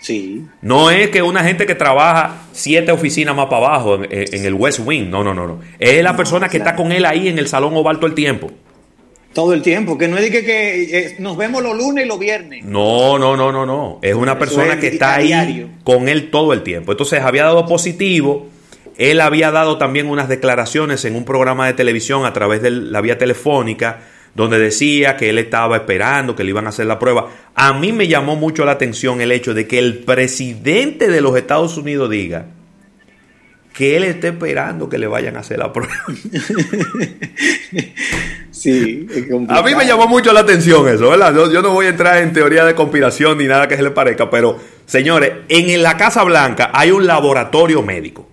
Sí. 0.00 0.46
No 0.62 0.90
es 0.90 1.10
que 1.10 1.22
una 1.22 1.44
gente 1.44 1.66
que 1.66 1.74
trabaja 1.74 2.46
siete 2.52 2.90
oficinas 2.90 3.36
más 3.36 3.46
para 3.46 3.66
abajo 3.66 4.02
en, 4.02 4.44
el 4.44 4.54
West 4.54 4.80
Wing. 4.82 5.10
No, 5.10 5.22
no, 5.22 5.34
no, 5.34 5.46
no. 5.46 5.60
Es 5.78 6.02
la 6.02 6.16
persona 6.16 6.48
que 6.48 6.56
está 6.56 6.74
con 6.74 6.90
él 6.90 7.04
ahí 7.04 7.28
en 7.28 7.38
el 7.38 7.48
salón 7.48 7.74
oval 7.76 7.96
todo 7.96 8.06
el 8.06 8.14
tiempo. 8.14 8.50
Todo 9.34 9.52
el 9.52 9.62
tiempo, 9.62 9.98
que 9.98 10.06
no 10.06 10.16
es 10.16 10.30
que, 10.30 10.44
que 10.44 10.98
eh, 10.98 11.16
nos 11.18 11.36
vemos 11.36 11.60
los 11.60 11.76
lunes 11.76 12.04
y 12.04 12.08
los 12.08 12.20
viernes. 12.20 12.64
No, 12.64 13.18
no, 13.18 13.36
no, 13.36 13.50
no, 13.50 13.66
no. 13.66 13.98
Es 14.00 14.14
una 14.14 14.38
persona 14.38 14.78
que 14.78 14.86
está 14.86 15.16
ahí 15.16 15.68
con 15.82 16.08
él 16.08 16.30
todo 16.30 16.52
el 16.52 16.62
tiempo. 16.62 16.92
Entonces 16.92 17.20
había 17.20 17.42
dado 17.42 17.66
positivo. 17.66 18.46
Él 18.96 19.20
había 19.20 19.50
dado 19.50 19.76
también 19.76 20.08
unas 20.08 20.28
declaraciones 20.28 21.04
en 21.04 21.16
un 21.16 21.24
programa 21.24 21.66
de 21.66 21.72
televisión 21.72 22.24
a 22.24 22.32
través 22.32 22.62
de 22.62 22.70
la 22.70 23.00
vía 23.00 23.18
telefónica, 23.18 24.02
donde 24.36 24.60
decía 24.60 25.16
que 25.16 25.30
él 25.30 25.38
estaba 25.38 25.78
esperando, 25.78 26.36
que 26.36 26.44
le 26.44 26.50
iban 26.50 26.66
a 26.66 26.68
hacer 26.68 26.86
la 26.86 27.00
prueba. 27.00 27.28
A 27.56 27.72
mí 27.72 27.92
me 27.92 28.06
llamó 28.06 28.36
mucho 28.36 28.64
la 28.64 28.72
atención 28.72 29.20
el 29.20 29.32
hecho 29.32 29.52
de 29.52 29.66
que 29.66 29.80
el 29.80 29.98
presidente 29.98 31.08
de 31.08 31.20
los 31.20 31.36
Estados 31.36 31.76
Unidos 31.76 32.08
diga 32.08 32.46
que 33.72 33.96
él 33.96 34.04
esté 34.04 34.28
esperando 34.28 34.88
que 34.88 34.98
le 34.98 35.08
vayan 35.08 35.36
a 35.36 35.40
hacer 35.40 35.58
la 35.58 35.72
prueba. 35.72 35.92
Sí, 38.64 39.06
A 39.50 39.60
mí 39.60 39.74
me 39.74 39.84
llamó 39.84 40.08
mucho 40.08 40.32
la 40.32 40.40
atención 40.40 40.88
eso, 40.88 41.10
¿verdad? 41.10 41.34
Yo, 41.34 41.60
no 41.60 41.72
voy 41.72 41.84
a 41.84 41.90
entrar 41.90 42.22
en 42.22 42.32
teoría 42.32 42.64
de 42.64 42.74
conspiración 42.74 43.36
ni 43.36 43.44
nada 43.44 43.68
que 43.68 43.76
se 43.76 43.82
le 43.82 43.90
parezca, 43.90 44.30
pero 44.30 44.58
señores, 44.86 45.32
en 45.50 45.82
la 45.82 45.98
Casa 45.98 46.24
Blanca 46.24 46.70
hay 46.72 46.90
un 46.90 47.06
laboratorio 47.06 47.82
médico. 47.82 48.26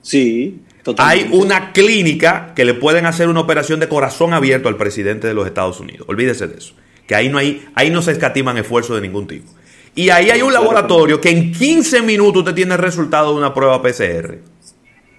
Sí, 0.00 0.62
totalmente. 0.82 1.28
Hay 1.30 1.38
una 1.38 1.70
clínica 1.70 2.54
que 2.56 2.64
le 2.64 2.74
pueden 2.74 3.06
hacer 3.06 3.28
una 3.28 3.38
operación 3.38 3.78
de 3.78 3.86
corazón 3.86 4.34
abierto 4.34 4.68
al 4.68 4.76
presidente 4.76 5.28
de 5.28 5.34
los 5.34 5.46
Estados 5.46 5.78
Unidos. 5.78 6.08
Olvídese 6.08 6.48
de 6.48 6.58
eso. 6.58 6.74
Que 7.06 7.14
ahí 7.14 7.28
no, 7.28 7.38
hay, 7.38 7.64
ahí 7.76 7.88
no 7.88 8.02
se 8.02 8.10
escatiman 8.10 8.58
esfuerzos 8.58 8.96
de 8.96 9.02
ningún 9.02 9.28
tipo. 9.28 9.48
Y 9.94 10.10
ahí 10.10 10.30
hay 10.30 10.42
un 10.42 10.52
laboratorio 10.52 11.20
que 11.20 11.30
en 11.30 11.52
15 11.52 12.02
minutos 12.02 12.40
usted 12.40 12.54
tiene 12.54 12.74
el 12.74 12.80
resultado 12.80 13.30
de 13.30 13.38
una 13.38 13.54
prueba 13.54 13.80
PCR. 13.80 14.38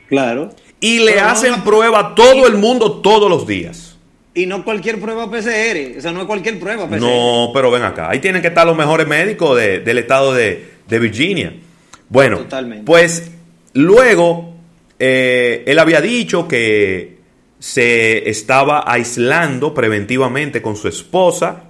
Claro. 0.10 0.50
Y 0.82 1.00
le 1.00 1.22
hacen 1.22 1.64
prueba 1.64 2.14
todo 2.14 2.46
el 2.46 2.58
mundo 2.58 3.00
todos 3.00 3.30
los 3.30 3.48
días. 3.48 3.93
Y 4.36 4.46
no 4.48 4.64
cualquier 4.64 5.00
prueba 5.00 5.30
PCR, 5.30 5.98
o 5.98 6.02
sea, 6.02 6.12
no 6.12 6.22
es 6.22 6.26
cualquier 6.26 6.60
prueba 6.60 6.88
PCR. 6.88 7.00
No, 7.00 7.52
pero 7.54 7.70
ven 7.70 7.84
acá, 7.84 8.10
ahí 8.10 8.20
tienen 8.20 8.42
que 8.42 8.48
estar 8.48 8.66
los 8.66 8.76
mejores 8.76 9.08
médicos 9.08 9.58
del 9.58 9.98
estado 9.98 10.34
de, 10.34 10.72
Virginia. 10.88 11.54
Bueno, 12.10 12.46
pues 12.86 13.32
luego 13.74 14.56
eh, 15.00 15.64
él 15.66 15.80
había 15.80 16.02
dicho 16.02 16.48
que 16.48 17.18
se 17.60 18.30
estaba 18.30 18.84
aislando 18.92 19.74
preventivamente 19.74 20.62
con 20.62 20.76
su 20.76 20.88
esposa 20.88 21.64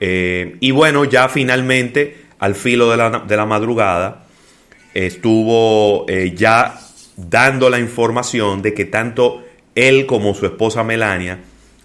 eh, 0.00 0.56
y 0.58 0.70
bueno, 0.70 1.04
ya 1.04 1.28
finalmente 1.28 2.16
al 2.38 2.54
filo 2.54 2.90
de 2.90 2.96
la, 2.96 3.10
de 3.20 3.36
la 3.36 3.46
madrugada 3.46 4.24
estuvo 4.94 6.06
eh, 6.08 6.32
ya 6.34 6.78
dando 7.16 7.70
la 7.70 7.78
información 7.78 8.62
de 8.62 8.74
que 8.74 8.84
tanto 8.84 9.44
él 9.74 10.06
como 10.06 10.34
su 10.34 10.46
esposa 10.46 10.82
Melania 10.82 11.38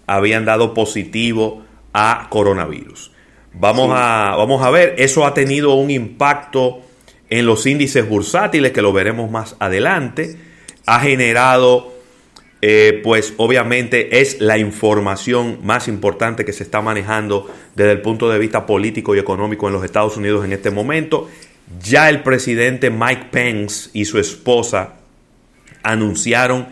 habían 0.08 0.44
dado 0.44 0.74
positivo 0.74 1.62
a 1.92 2.26
coronavirus. 2.30 3.12
Vamos, 3.52 3.90
a, 3.92 4.34
vamos 4.36 4.62
a 4.62 4.70
ver, 4.70 4.94
eso 4.98 5.24
ha 5.24 5.34
tenido 5.34 5.74
un 5.74 5.90
impacto 5.90 6.80
en 7.30 7.46
los 7.46 7.66
índices 7.66 8.08
bursátiles, 8.08 8.72
que 8.72 8.82
lo 8.82 8.92
veremos 8.92 9.30
más 9.30 9.56
adelante. 9.58 10.36
Ha 10.86 11.00
generado, 11.00 11.92
eh, 12.62 13.00
pues 13.04 13.34
obviamente 13.36 14.20
es 14.20 14.40
la 14.40 14.58
información 14.58 15.58
más 15.62 15.88
importante 15.88 16.44
que 16.44 16.52
se 16.52 16.62
está 16.62 16.80
manejando 16.80 17.50
desde 17.74 17.92
el 17.92 18.00
punto 18.00 18.30
de 18.30 18.38
vista 18.38 18.64
político 18.64 19.14
y 19.14 19.18
económico 19.18 19.66
en 19.66 19.74
los 19.74 19.84
Estados 19.84 20.16
Unidos 20.16 20.44
en 20.44 20.52
este 20.52 20.70
momento. 20.70 21.28
Ya 21.82 22.08
el 22.08 22.22
presidente 22.22 22.90
Mike 22.90 23.26
Pence 23.30 23.90
y 23.92 24.06
su 24.06 24.18
esposa 24.18 24.94
anunciaron 25.82 26.68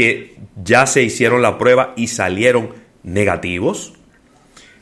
que 0.00 0.36
ya 0.64 0.86
se 0.86 1.02
hicieron 1.02 1.42
la 1.42 1.58
prueba 1.58 1.92
y 1.94 2.06
salieron 2.06 2.70
negativos. 3.02 3.92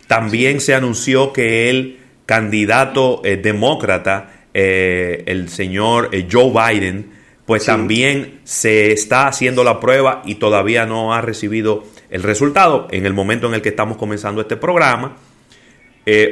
También 0.06 0.60
se 0.60 0.76
anunció 0.76 1.32
que 1.32 1.68
el 1.68 1.98
candidato 2.24 3.20
eh, 3.24 3.36
demócrata, 3.36 4.44
eh, 4.54 5.24
el 5.26 5.48
señor 5.48 6.10
eh, 6.12 6.28
Joe 6.30 6.52
Biden, 6.52 7.10
pues 7.46 7.64
también 7.64 8.38
se 8.44 8.92
está 8.92 9.26
haciendo 9.26 9.64
la 9.64 9.80
prueba 9.80 10.22
y 10.24 10.36
todavía 10.36 10.86
no 10.86 11.12
ha 11.12 11.20
recibido 11.20 11.82
el 12.10 12.22
resultado 12.22 12.86
en 12.92 13.04
el 13.04 13.12
momento 13.12 13.48
en 13.48 13.54
el 13.54 13.62
que 13.62 13.70
estamos 13.70 13.96
comenzando 13.96 14.40
este 14.40 14.56
programa. 14.56 15.16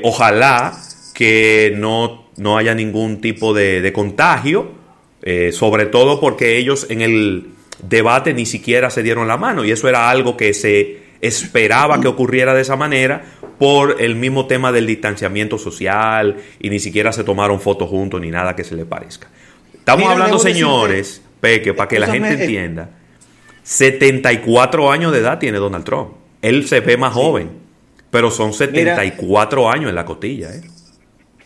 ojalá 0.04 0.78
que 1.12 1.72
no, 1.74 2.30
no, 2.36 2.56
haya 2.56 2.72
ningún 2.72 3.20
tipo 3.20 3.52
de, 3.52 3.80
de 3.80 3.92
contagio, 3.92 4.70
sobre 5.50 5.86
todo 5.86 6.20
porque 6.20 6.58
ellos 6.58 6.86
en 6.88 7.00
el 7.00 7.55
debate 7.82 8.34
ni 8.34 8.46
siquiera 8.46 8.90
se 8.90 9.02
dieron 9.02 9.28
la 9.28 9.36
mano 9.36 9.64
y 9.64 9.70
eso 9.70 9.88
era 9.88 10.08
algo 10.10 10.36
que 10.36 10.54
se 10.54 11.06
esperaba 11.20 12.00
que 12.00 12.08
ocurriera 12.08 12.54
de 12.54 12.62
esa 12.62 12.76
manera 12.76 13.24
por 13.58 14.00
el 14.00 14.16
mismo 14.16 14.46
tema 14.46 14.72
del 14.72 14.86
distanciamiento 14.86 15.58
social 15.58 16.36
y 16.60 16.70
ni 16.70 16.78
siquiera 16.78 17.12
se 17.12 17.24
tomaron 17.24 17.60
fotos 17.60 17.88
juntos 17.88 18.20
ni 18.20 18.30
nada 18.30 18.54
que 18.54 18.64
se 18.64 18.74
le 18.74 18.84
parezca. 18.84 19.28
Estamos 19.74 20.08
hablando, 20.08 20.38
señores, 20.38 21.22
Peque, 21.40 21.72
para 21.74 21.88
que 21.88 21.98
la 21.98 22.08
gente 22.08 22.30
eh, 22.30 22.42
entienda, 22.42 22.90
74 23.62 24.90
años 24.90 25.12
de 25.12 25.18
edad 25.18 25.38
tiene 25.38 25.58
Donald 25.58 25.84
Trump. 25.84 26.12
Él 26.42 26.66
se 26.66 26.80
ve 26.80 26.96
más 26.96 27.12
joven, 27.12 27.50
pero 28.10 28.30
son 28.30 28.52
74 28.52 29.70
años 29.70 29.88
en 29.88 29.94
la 29.94 30.04
costilla. 30.04 30.54
¿eh? 30.54 30.62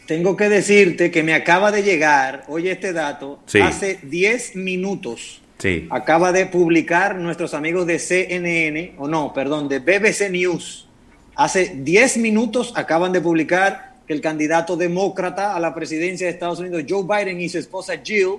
Tengo 0.06 0.36
que 0.36 0.48
decirte 0.48 1.10
que 1.10 1.22
me 1.22 1.34
acaba 1.34 1.70
de 1.70 1.82
llegar, 1.82 2.44
oye 2.48 2.72
este 2.72 2.92
dato, 2.92 3.40
hace 3.62 4.00
10 4.02 4.56
minutos 4.56 5.40
Acaba 5.90 6.32
de 6.32 6.46
publicar 6.46 7.16
nuestros 7.16 7.54
amigos 7.54 7.86
de 7.86 7.98
CNN, 7.98 8.94
o 8.98 9.08
no, 9.08 9.32
perdón, 9.32 9.68
de 9.68 9.78
BBC 9.78 10.30
News. 10.30 10.88
Hace 11.36 11.72
10 11.76 12.16
minutos 12.18 12.72
acaban 12.76 13.12
de 13.12 13.20
publicar 13.20 13.94
que 14.06 14.12
el 14.12 14.20
candidato 14.20 14.76
demócrata 14.76 15.54
a 15.54 15.60
la 15.60 15.74
presidencia 15.74 16.26
de 16.26 16.32
Estados 16.32 16.60
Unidos, 16.60 16.84
Joe 16.88 17.04
Biden 17.04 17.40
y 17.40 17.48
su 17.48 17.58
esposa 17.58 17.94
Jill, 18.02 18.38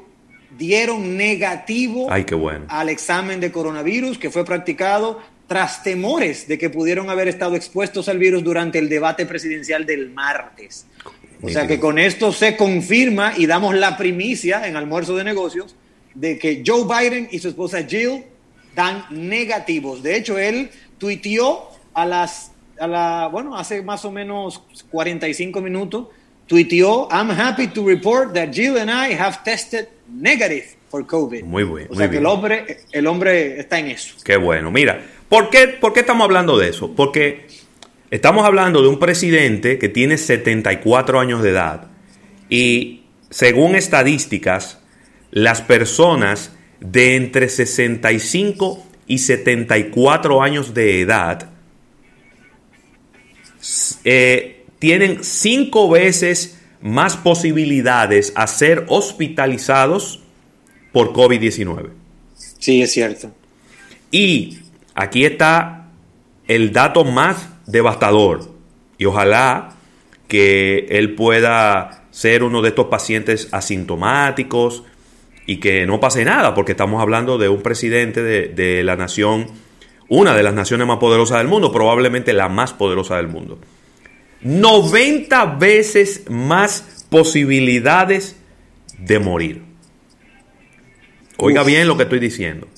dieron 0.57 1.15
negativo 1.15 2.09
al 2.67 2.89
examen 2.89 3.39
de 3.39 3.51
coronavirus 3.51 4.17
que 4.17 4.29
fue 4.29 4.43
practicado 4.43 5.21
tras 5.47 5.83
temores 5.83 6.47
de 6.47 6.57
que 6.57 6.69
pudieron 6.69 7.09
haber 7.09 7.27
estado 7.27 7.55
expuestos 7.55 8.09
al 8.09 8.17
virus 8.17 8.43
durante 8.43 8.79
el 8.79 8.89
debate 8.89 9.25
presidencial 9.25 9.85
del 9.85 10.09
martes. 10.09 10.87
O 11.41 11.49
sea 11.49 11.67
que 11.67 11.79
con 11.79 11.97
esto 11.99 12.31
se 12.31 12.55
confirma 12.55 13.33
y 13.37 13.45
damos 13.47 13.75
la 13.75 13.97
primicia 13.97 14.67
en 14.67 14.75
almuerzo 14.75 15.15
de 15.15 15.23
negocios 15.23 15.75
de 16.13 16.37
que 16.37 16.63
Joe 16.65 16.83
Biden 16.83 17.27
y 17.31 17.39
su 17.39 17.49
esposa 17.49 17.83
Jill 17.83 18.23
dan 18.75 19.05
negativos. 19.09 20.01
De 20.03 20.15
hecho, 20.15 20.37
él 20.37 20.69
tuiteó 20.97 21.69
a 21.93 22.05
las, 22.05 22.51
a 22.79 22.87
la, 22.87 23.29
bueno, 23.31 23.57
hace 23.57 23.81
más 23.81 24.05
o 24.05 24.11
menos 24.11 24.61
45 24.89 25.61
minutos, 25.61 26.07
tuiteó, 26.47 27.07
I'm 27.11 27.31
happy 27.31 27.67
to 27.67 27.85
report 27.85 28.33
that 28.33 28.49
Jill 28.51 28.77
and 28.77 28.89
I 28.89 29.13
have 29.13 29.39
tested 29.43 29.87
negative 30.07 30.65
for 30.89 31.05
COVID. 31.05 31.43
Muy 31.43 31.63
bueno. 31.63 31.87
O 31.91 31.95
sea 31.95 32.09
que 32.09 32.17
el 32.17 32.25
hombre, 32.25 32.79
el 32.91 33.07
hombre 33.07 33.59
está 33.59 33.79
en 33.79 33.87
eso. 33.87 34.15
Qué 34.23 34.37
bueno. 34.37 34.71
Mira, 34.71 35.01
¿por 35.29 35.49
qué, 35.49 35.67
¿por 35.67 35.93
qué 35.93 36.01
estamos 36.01 36.25
hablando 36.25 36.57
de 36.57 36.69
eso? 36.69 36.93
Porque 36.93 37.47
estamos 38.09 38.45
hablando 38.45 38.81
de 38.81 38.89
un 38.89 38.99
presidente 38.99 39.79
que 39.79 39.87
tiene 39.87 40.17
74 40.17 41.19
años 41.19 41.41
de 41.41 41.49
edad 41.51 41.87
y 42.49 43.03
según 43.29 43.75
estadísticas, 43.75 44.80
las 45.31 45.61
personas 45.61 46.51
de 46.79 47.15
entre 47.15 47.49
65 47.49 48.85
y 49.07 49.19
74 49.19 50.41
años 50.41 50.73
de 50.73 51.01
edad 51.01 51.49
eh, 54.03 54.65
tienen 54.79 55.23
cinco 55.23 55.89
veces 55.89 56.59
más 56.81 57.15
posibilidades 57.17 58.33
a 58.35 58.47
ser 58.47 58.85
hospitalizados 58.87 60.21
por 60.91 61.13
COVID-19. 61.13 61.89
Sí, 62.57 62.81
es 62.81 62.91
cierto. 62.91 63.31
Y 64.09 64.59
aquí 64.95 65.25
está 65.25 65.89
el 66.47 66.73
dato 66.73 67.05
más 67.05 67.47
devastador. 67.67 68.51
Y 68.97 69.05
ojalá 69.05 69.75
que 70.27 70.87
él 70.89 71.15
pueda 71.15 72.05
ser 72.11 72.43
uno 72.43 72.61
de 72.61 72.69
estos 72.69 72.87
pacientes 72.87 73.47
asintomáticos 73.51 74.83
y 75.51 75.57
que 75.57 75.85
no 75.85 75.99
pase 75.99 76.23
nada, 76.23 76.55
porque 76.55 76.71
estamos 76.71 77.01
hablando 77.01 77.37
de 77.37 77.49
un 77.49 77.61
presidente 77.61 78.23
de, 78.23 78.83
la 78.85 78.95
nación, 78.95 79.47
una 80.07 80.33
de 80.33 80.43
las 80.43 80.53
naciones 80.53 80.87
más 80.87 80.97
poderosas 80.97 81.39
del 81.39 81.49
mundo, 81.49 81.73
probablemente 81.73 82.31
la 82.31 82.47
más 82.47 82.71
poderosa 82.71 83.17
del 83.17 83.27
mundo. 83.27 83.59
90 84.43 85.57
veces 85.57 86.23
más 86.29 87.05
posibilidades 87.09 88.37
de 88.97 89.19
morir. 89.19 89.61
Oiga 91.35 91.63
bien 91.63 91.85
lo 91.85 91.97
que 91.97 92.03
estoy 92.03 92.19
diciendo. 92.19 92.69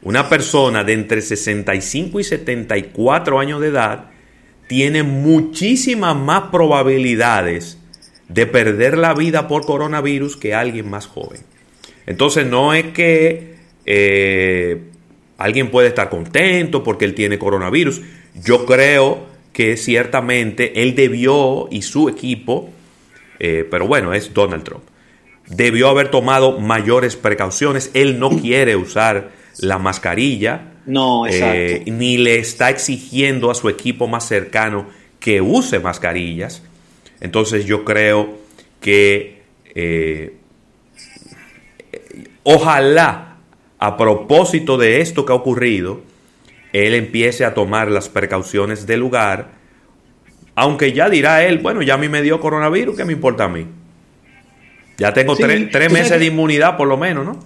Una 0.00 0.30
persona 0.30 0.82
de 0.82 0.94
entre 0.94 1.20
65 1.20 2.20
y 2.20 2.24
74 2.24 3.38
años 3.38 3.60
de 3.60 3.68
edad 3.68 4.06
tiene 4.66 5.02
muchísimas 5.02 6.16
más 6.16 6.44
probabilidades 6.44 7.76
de 8.30 8.46
perder 8.46 8.96
la 8.96 9.12
vida 9.12 9.46
por 9.46 9.66
coronavirus 9.66 10.38
que 10.38 10.54
alguien 10.54 10.88
más 10.88 11.06
joven. 11.06 11.42
Entonces 12.06 12.46
no 12.46 12.74
es 12.74 12.86
que 12.86 13.54
eh, 13.86 14.80
alguien 15.38 15.70
puede 15.70 15.88
estar 15.88 16.10
contento 16.10 16.82
porque 16.82 17.04
él 17.04 17.14
tiene 17.14 17.38
coronavirus. 17.38 18.02
Yo 18.34 18.66
creo 18.66 19.26
que 19.52 19.76
ciertamente 19.76 20.82
él 20.82 20.94
debió 20.94 21.68
y 21.70 21.82
su 21.82 22.08
equipo, 22.08 22.70
eh, 23.38 23.66
pero 23.70 23.86
bueno, 23.86 24.12
es 24.12 24.34
Donald 24.34 24.64
Trump, 24.64 24.82
debió 25.46 25.88
haber 25.88 26.10
tomado 26.10 26.58
mayores 26.58 27.16
precauciones. 27.16 27.90
Él 27.94 28.18
no 28.18 28.30
quiere 28.30 28.76
usar 28.76 29.30
la 29.58 29.78
mascarilla. 29.78 30.72
No, 30.86 31.26
eh, 31.26 31.82
ni 31.86 32.18
le 32.18 32.38
está 32.38 32.68
exigiendo 32.68 33.50
a 33.50 33.54
su 33.54 33.70
equipo 33.70 34.06
más 34.06 34.28
cercano 34.28 34.86
que 35.18 35.40
use 35.40 35.78
mascarillas. 35.78 36.62
Entonces 37.20 37.64
yo 37.64 37.84
creo 37.84 38.36
que 38.80 39.42
Ojalá, 42.44 43.38
a 43.78 43.96
propósito 43.96 44.76
de 44.76 45.00
esto 45.00 45.24
que 45.24 45.32
ha 45.32 45.36
ocurrido, 45.36 46.02
él 46.72 46.94
empiece 46.94 47.44
a 47.44 47.54
tomar 47.54 47.90
las 47.90 48.08
precauciones 48.08 48.86
del 48.86 49.00
lugar, 49.00 49.52
aunque 50.54 50.92
ya 50.92 51.08
dirá 51.08 51.42
él, 51.44 51.58
bueno, 51.58 51.82
ya 51.82 51.94
a 51.94 51.98
mí 51.98 52.08
me 52.08 52.22
dio 52.22 52.40
coronavirus, 52.40 52.96
¿qué 52.96 53.04
me 53.04 53.12
importa 53.12 53.44
a 53.44 53.48
mí? 53.48 53.66
Ya 54.98 55.12
tengo 55.12 55.34
tres, 55.34 55.90
meses 55.90 56.20
de 56.20 56.26
inmunidad 56.26 56.76
por 56.76 56.86
lo 56.86 56.96
menos, 56.96 57.24
¿no? 57.24 57.38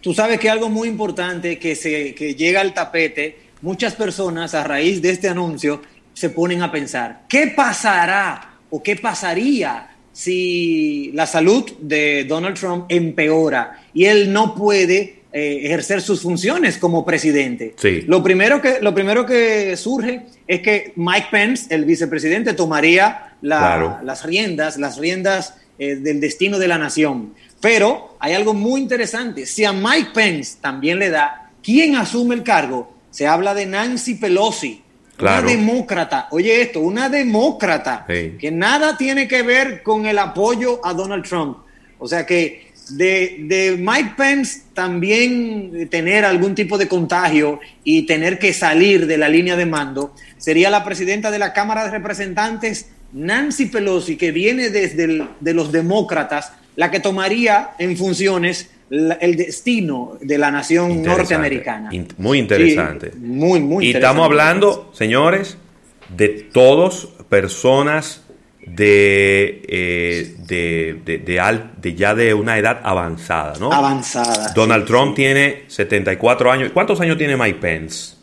Tú 0.00 0.14
sabes 0.14 0.38
que 0.38 0.48
algo 0.48 0.68
muy 0.68 0.88
importante 0.88 1.58
que, 1.58 1.74
se, 1.74 2.14
que 2.14 2.34
llega 2.34 2.60
al 2.60 2.72
tapete, 2.74 3.38
muchas 3.62 3.94
personas 3.94 4.54
a 4.54 4.62
raíz 4.62 5.02
de 5.02 5.10
este 5.10 5.28
anuncio 5.28 5.82
se 6.12 6.30
ponen 6.30 6.62
a 6.62 6.70
pensar, 6.70 7.22
¿qué 7.28 7.48
pasará 7.48 8.58
o 8.70 8.82
qué 8.82 8.96
pasaría 8.96 9.97
si 10.18 11.12
la 11.14 11.28
salud 11.28 11.64
de 11.80 12.24
Donald 12.24 12.58
Trump 12.58 12.86
empeora 12.88 13.84
y 13.94 14.06
él 14.06 14.32
no 14.32 14.52
puede 14.56 15.20
eh, 15.32 15.60
ejercer 15.62 16.02
sus 16.02 16.22
funciones 16.22 16.76
como 16.76 17.06
presidente. 17.06 17.76
Lo, 18.08 18.20
primero 18.20 18.60
que, 18.60 18.80
lo 18.80 18.92
primero 18.92 19.24
que 19.24 19.76
surge 19.76 20.22
es 20.48 20.60
que 20.60 20.92
Mike 20.96 21.28
Pence, 21.30 21.72
el 21.72 21.84
vicepresidente, 21.84 22.54
tomaría 22.54 23.36
las 23.42 24.24
riendas, 24.24 24.76
las 24.76 24.98
riendas 24.98 25.54
eh, 25.78 25.94
del 25.94 26.18
destino 26.20 26.58
de 26.58 26.66
la 26.66 26.78
nación. 26.78 27.34
Pero 27.60 28.16
hay 28.18 28.32
algo 28.32 28.54
muy 28.54 28.80
interesante. 28.80 29.46
Si 29.46 29.64
a 29.64 29.72
Mike 29.72 30.10
Pence 30.12 30.56
también 30.60 30.98
le 30.98 31.10
da, 31.10 31.52
¿quién 31.62 31.94
asume 31.94 32.34
el 32.34 32.42
cargo? 32.42 32.92
Se 33.12 33.28
habla 33.28 33.54
de 33.54 33.66
Nancy 33.66 34.16
Pelosi, 34.16 34.82
una 35.20 35.42
demócrata, 35.42 36.28
oye 36.30 36.62
esto, 36.62 36.80
una 36.80 37.08
demócrata 37.08 38.06
que 38.06 38.50
nada 38.52 38.96
tiene 38.96 39.26
que 39.26 39.42
ver 39.42 39.82
con 39.82 40.06
el 40.06 40.18
apoyo 40.18 40.84
a 40.84 40.92
Donald 40.94 41.24
Trump. 41.24 41.58
O 41.98 42.06
sea 42.06 42.24
que 42.24 42.68
de, 42.90 43.76
Mike 43.78 44.14
Pence 44.16 44.62
también 44.74 45.88
tener 45.90 46.24
algún 46.24 46.54
tipo 46.54 46.78
de 46.78 46.88
contagio 46.88 47.60
y 47.84 48.02
tener 48.02 48.38
que 48.38 48.52
salir 48.52 49.06
de 49.06 49.18
la 49.18 49.28
línea 49.28 49.56
de 49.56 49.66
mando, 49.66 50.14
sería 50.36 50.70
la 50.70 50.84
presidenta 50.84 51.30
de 51.30 51.38
la 51.38 51.52
Cámara 51.52 51.84
de 51.84 51.90
Representantes, 51.90 52.90
Nancy 53.12 53.66
Pelosi, 53.66 54.16
que 54.16 54.32
viene 54.32 54.70
desde 54.70 55.26
de 55.40 55.54
los 55.54 55.72
demócratas, 55.72 56.52
la 56.76 56.90
que 56.90 57.00
tomaría 57.00 57.70
en 57.78 57.96
funciones 57.96 58.70
el 58.90 59.36
destino 59.36 60.18
de 60.20 60.38
la 60.38 60.50
nación 60.50 61.02
norteamericana. 61.02 61.90
muy 62.16 62.38
interesante. 62.38 63.12
muy, 63.16 63.60
muy 63.60 63.86
Y 63.86 63.90
estamos 63.90 64.24
hablando, 64.24 64.90
señores, 64.94 65.58
de 66.16 66.28
todos 66.52 67.10
personas 67.28 68.22
de, 68.60 69.62
eh, 69.68 70.34
de, 70.46 71.00
de, 71.04 71.18
de, 71.18 71.94
ya 71.94 72.14
de 72.14 72.34
una 72.34 72.58
edad 72.58 72.80
avanzada, 72.82 73.54
¿no? 73.58 73.72
Avanzada. 73.72 74.52
Donald 74.54 74.86
Trump 74.86 75.14
tiene 75.14 75.64
74 75.68 76.52
años. 76.52 76.70
¿Cuántos 76.72 77.00
años 77.00 77.16
tiene 77.16 77.36
Mike 77.36 77.58
Pence? 77.60 78.14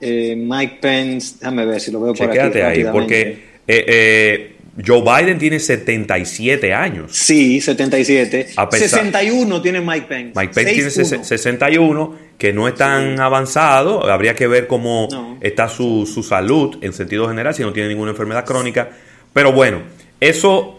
Eh, 0.00 0.34
Mike 0.36 0.78
Pence, 0.80 1.36
déjame 1.40 1.64
ver 1.64 1.80
si 1.80 1.90
lo 1.90 2.00
veo 2.00 2.14
por 2.14 2.30
aquí. 2.30 2.58
ahí, 2.58 2.84
porque 2.90 3.44
eh, 3.66 4.56
Joe 4.74 5.02
Biden 5.02 5.38
tiene 5.38 5.60
77 5.60 6.72
años. 6.72 7.12
Sí, 7.12 7.60
77. 7.60 8.48
61 8.70 9.62
tiene 9.62 9.80
Mike 9.82 10.06
Pence. 10.08 10.32
Mike 10.34 10.54
Pence 10.54 10.72
tiene 10.72 11.24
61, 11.24 12.16
que 12.38 12.52
no 12.54 12.66
es 12.66 12.74
tan 12.74 13.20
avanzado. 13.20 14.10
Habría 14.10 14.34
que 14.34 14.46
ver 14.46 14.66
cómo 14.66 15.38
está 15.42 15.68
su, 15.68 16.06
salud 16.26 16.78
en 16.80 16.94
sentido 16.94 17.28
general, 17.28 17.54
si 17.54 17.62
no 17.62 17.72
tiene 17.72 17.90
ninguna 17.90 18.12
enfermedad 18.12 18.46
crónica. 18.46 18.88
Pero 19.34 19.52
bueno, 19.52 19.82
eso 20.20 20.76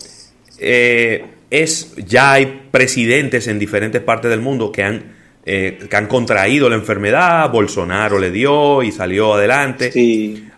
eh, 0.57 1.25
es. 1.51 1.93
Ya 1.97 2.33
hay 2.33 2.61
presidentes 2.71 3.47
en 3.47 3.59
diferentes 3.59 4.01
partes 4.01 4.31
del 4.31 4.41
mundo 4.41 4.71
que 4.71 4.83
han, 4.83 5.03
eh, 5.45 5.77
que 5.87 5.95
han 5.95 6.07
contraído 6.07 6.67
la 6.67 6.75
enfermedad. 6.75 7.51
Bolsonaro 7.51 8.17
le 8.17 8.31
dio 8.31 8.81
y 8.81 8.91
salió 8.91 9.35
adelante. 9.35 9.91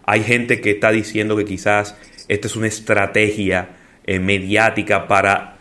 Hay 0.08 0.24
gente 0.24 0.62
que 0.62 0.72
está 0.72 0.92
diciendo 0.92 1.36
que 1.36 1.44
quizás 1.44 1.96
esta 2.28 2.48
es 2.48 2.56
una 2.56 2.68
estrategia 2.68 3.70
eh, 4.06 4.20
mediática 4.20 5.08
para 5.08 5.58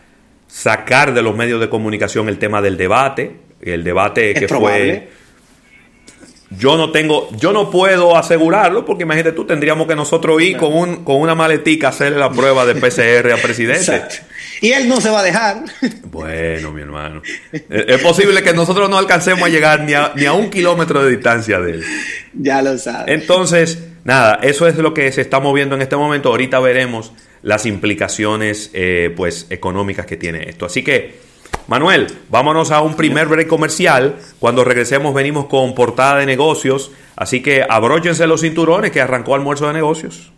sacar 0.47 1.13
de 1.13 1.21
los 1.21 1.35
medios 1.35 1.59
de 1.59 1.69
comunicación 1.69 2.29
el 2.29 2.37
tema 2.37 2.61
del 2.61 2.77
debate, 2.77 3.35
el 3.61 3.83
debate 3.83 4.33
que 4.33 4.47
fue 4.47 5.09
yo 6.51 6.77
no 6.77 6.91
tengo, 6.91 7.29
yo 7.37 7.51
no 7.51 7.69
puedo 7.69 8.15
asegurarlo 8.15 8.85
porque 8.85 9.03
imagínate 9.03 9.31
tú, 9.31 9.45
tendríamos 9.45 9.87
que 9.87 9.95
nosotros 9.95 10.41
ir 10.41 10.57
con, 10.57 10.73
un, 10.73 11.03
con 11.03 11.17
una 11.17 11.35
maletica 11.35 11.87
a 11.87 11.89
hacerle 11.89 12.19
la 12.19 12.29
prueba 12.29 12.65
de 12.65 12.75
PCR 12.75 13.31
al 13.31 13.41
presidente. 13.41 14.03
Y 14.61 14.71
él 14.71 14.87
no 14.87 15.01
se 15.01 15.09
va 15.09 15.19
a 15.19 15.23
dejar. 15.23 15.63
Bueno, 16.05 16.71
mi 16.71 16.81
hermano. 16.81 17.21
Es 17.51 18.01
posible 18.01 18.41
que 18.41 18.53
nosotros 18.53 18.89
no 18.89 18.97
alcancemos 18.97 19.43
a 19.43 19.49
llegar 19.49 19.81
ni 19.81 19.93
a, 19.93 20.13
ni 20.15 20.25
a 20.25 20.33
un 20.33 20.49
kilómetro 20.49 21.03
de 21.03 21.11
distancia 21.11 21.59
de 21.59 21.73
él. 21.73 21.83
Ya 22.33 22.61
lo 22.61 22.77
sabes. 22.77 23.07
Entonces, 23.07 23.79
nada, 24.05 24.39
eso 24.41 24.67
es 24.67 24.77
lo 24.77 24.93
que 24.93 25.11
se 25.11 25.19
está 25.19 25.41
moviendo 25.41 25.75
en 25.75 25.81
este 25.81 25.97
momento. 25.97 26.29
Ahorita 26.29 26.61
veremos 26.61 27.11
las 27.41 27.65
implicaciones 27.65 28.71
eh, 28.73 29.13
pues, 29.17 29.47
económicas 29.49 30.05
que 30.05 30.15
tiene 30.15 30.49
esto. 30.49 30.65
Así 30.65 30.81
que 30.81 31.19
Manuel, 31.67 32.07
vámonos 32.29 32.71
a 32.71 32.81
un 32.81 32.95
primer 32.95 33.27
break 33.27 33.47
comercial. 33.47 34.15
Cuando 34.39 34.63
regresemos 34.63 35.13
venimos 35.13 35.47
con 35.47 35.75
portada 35.75 36.19
de 36.19 36.25
negocios. 36.25 36.91
Así 37.15 37.41
que 37.41 37.65
abróchense 37.67 38.27
los 38.27 38.41
cinturones 38.41 38.91
que 38.91 39.01
arrancó 39.01 39.35
almuerzo 39.35 39.67
de 39.67 39.73
negocios. 39.73 40.31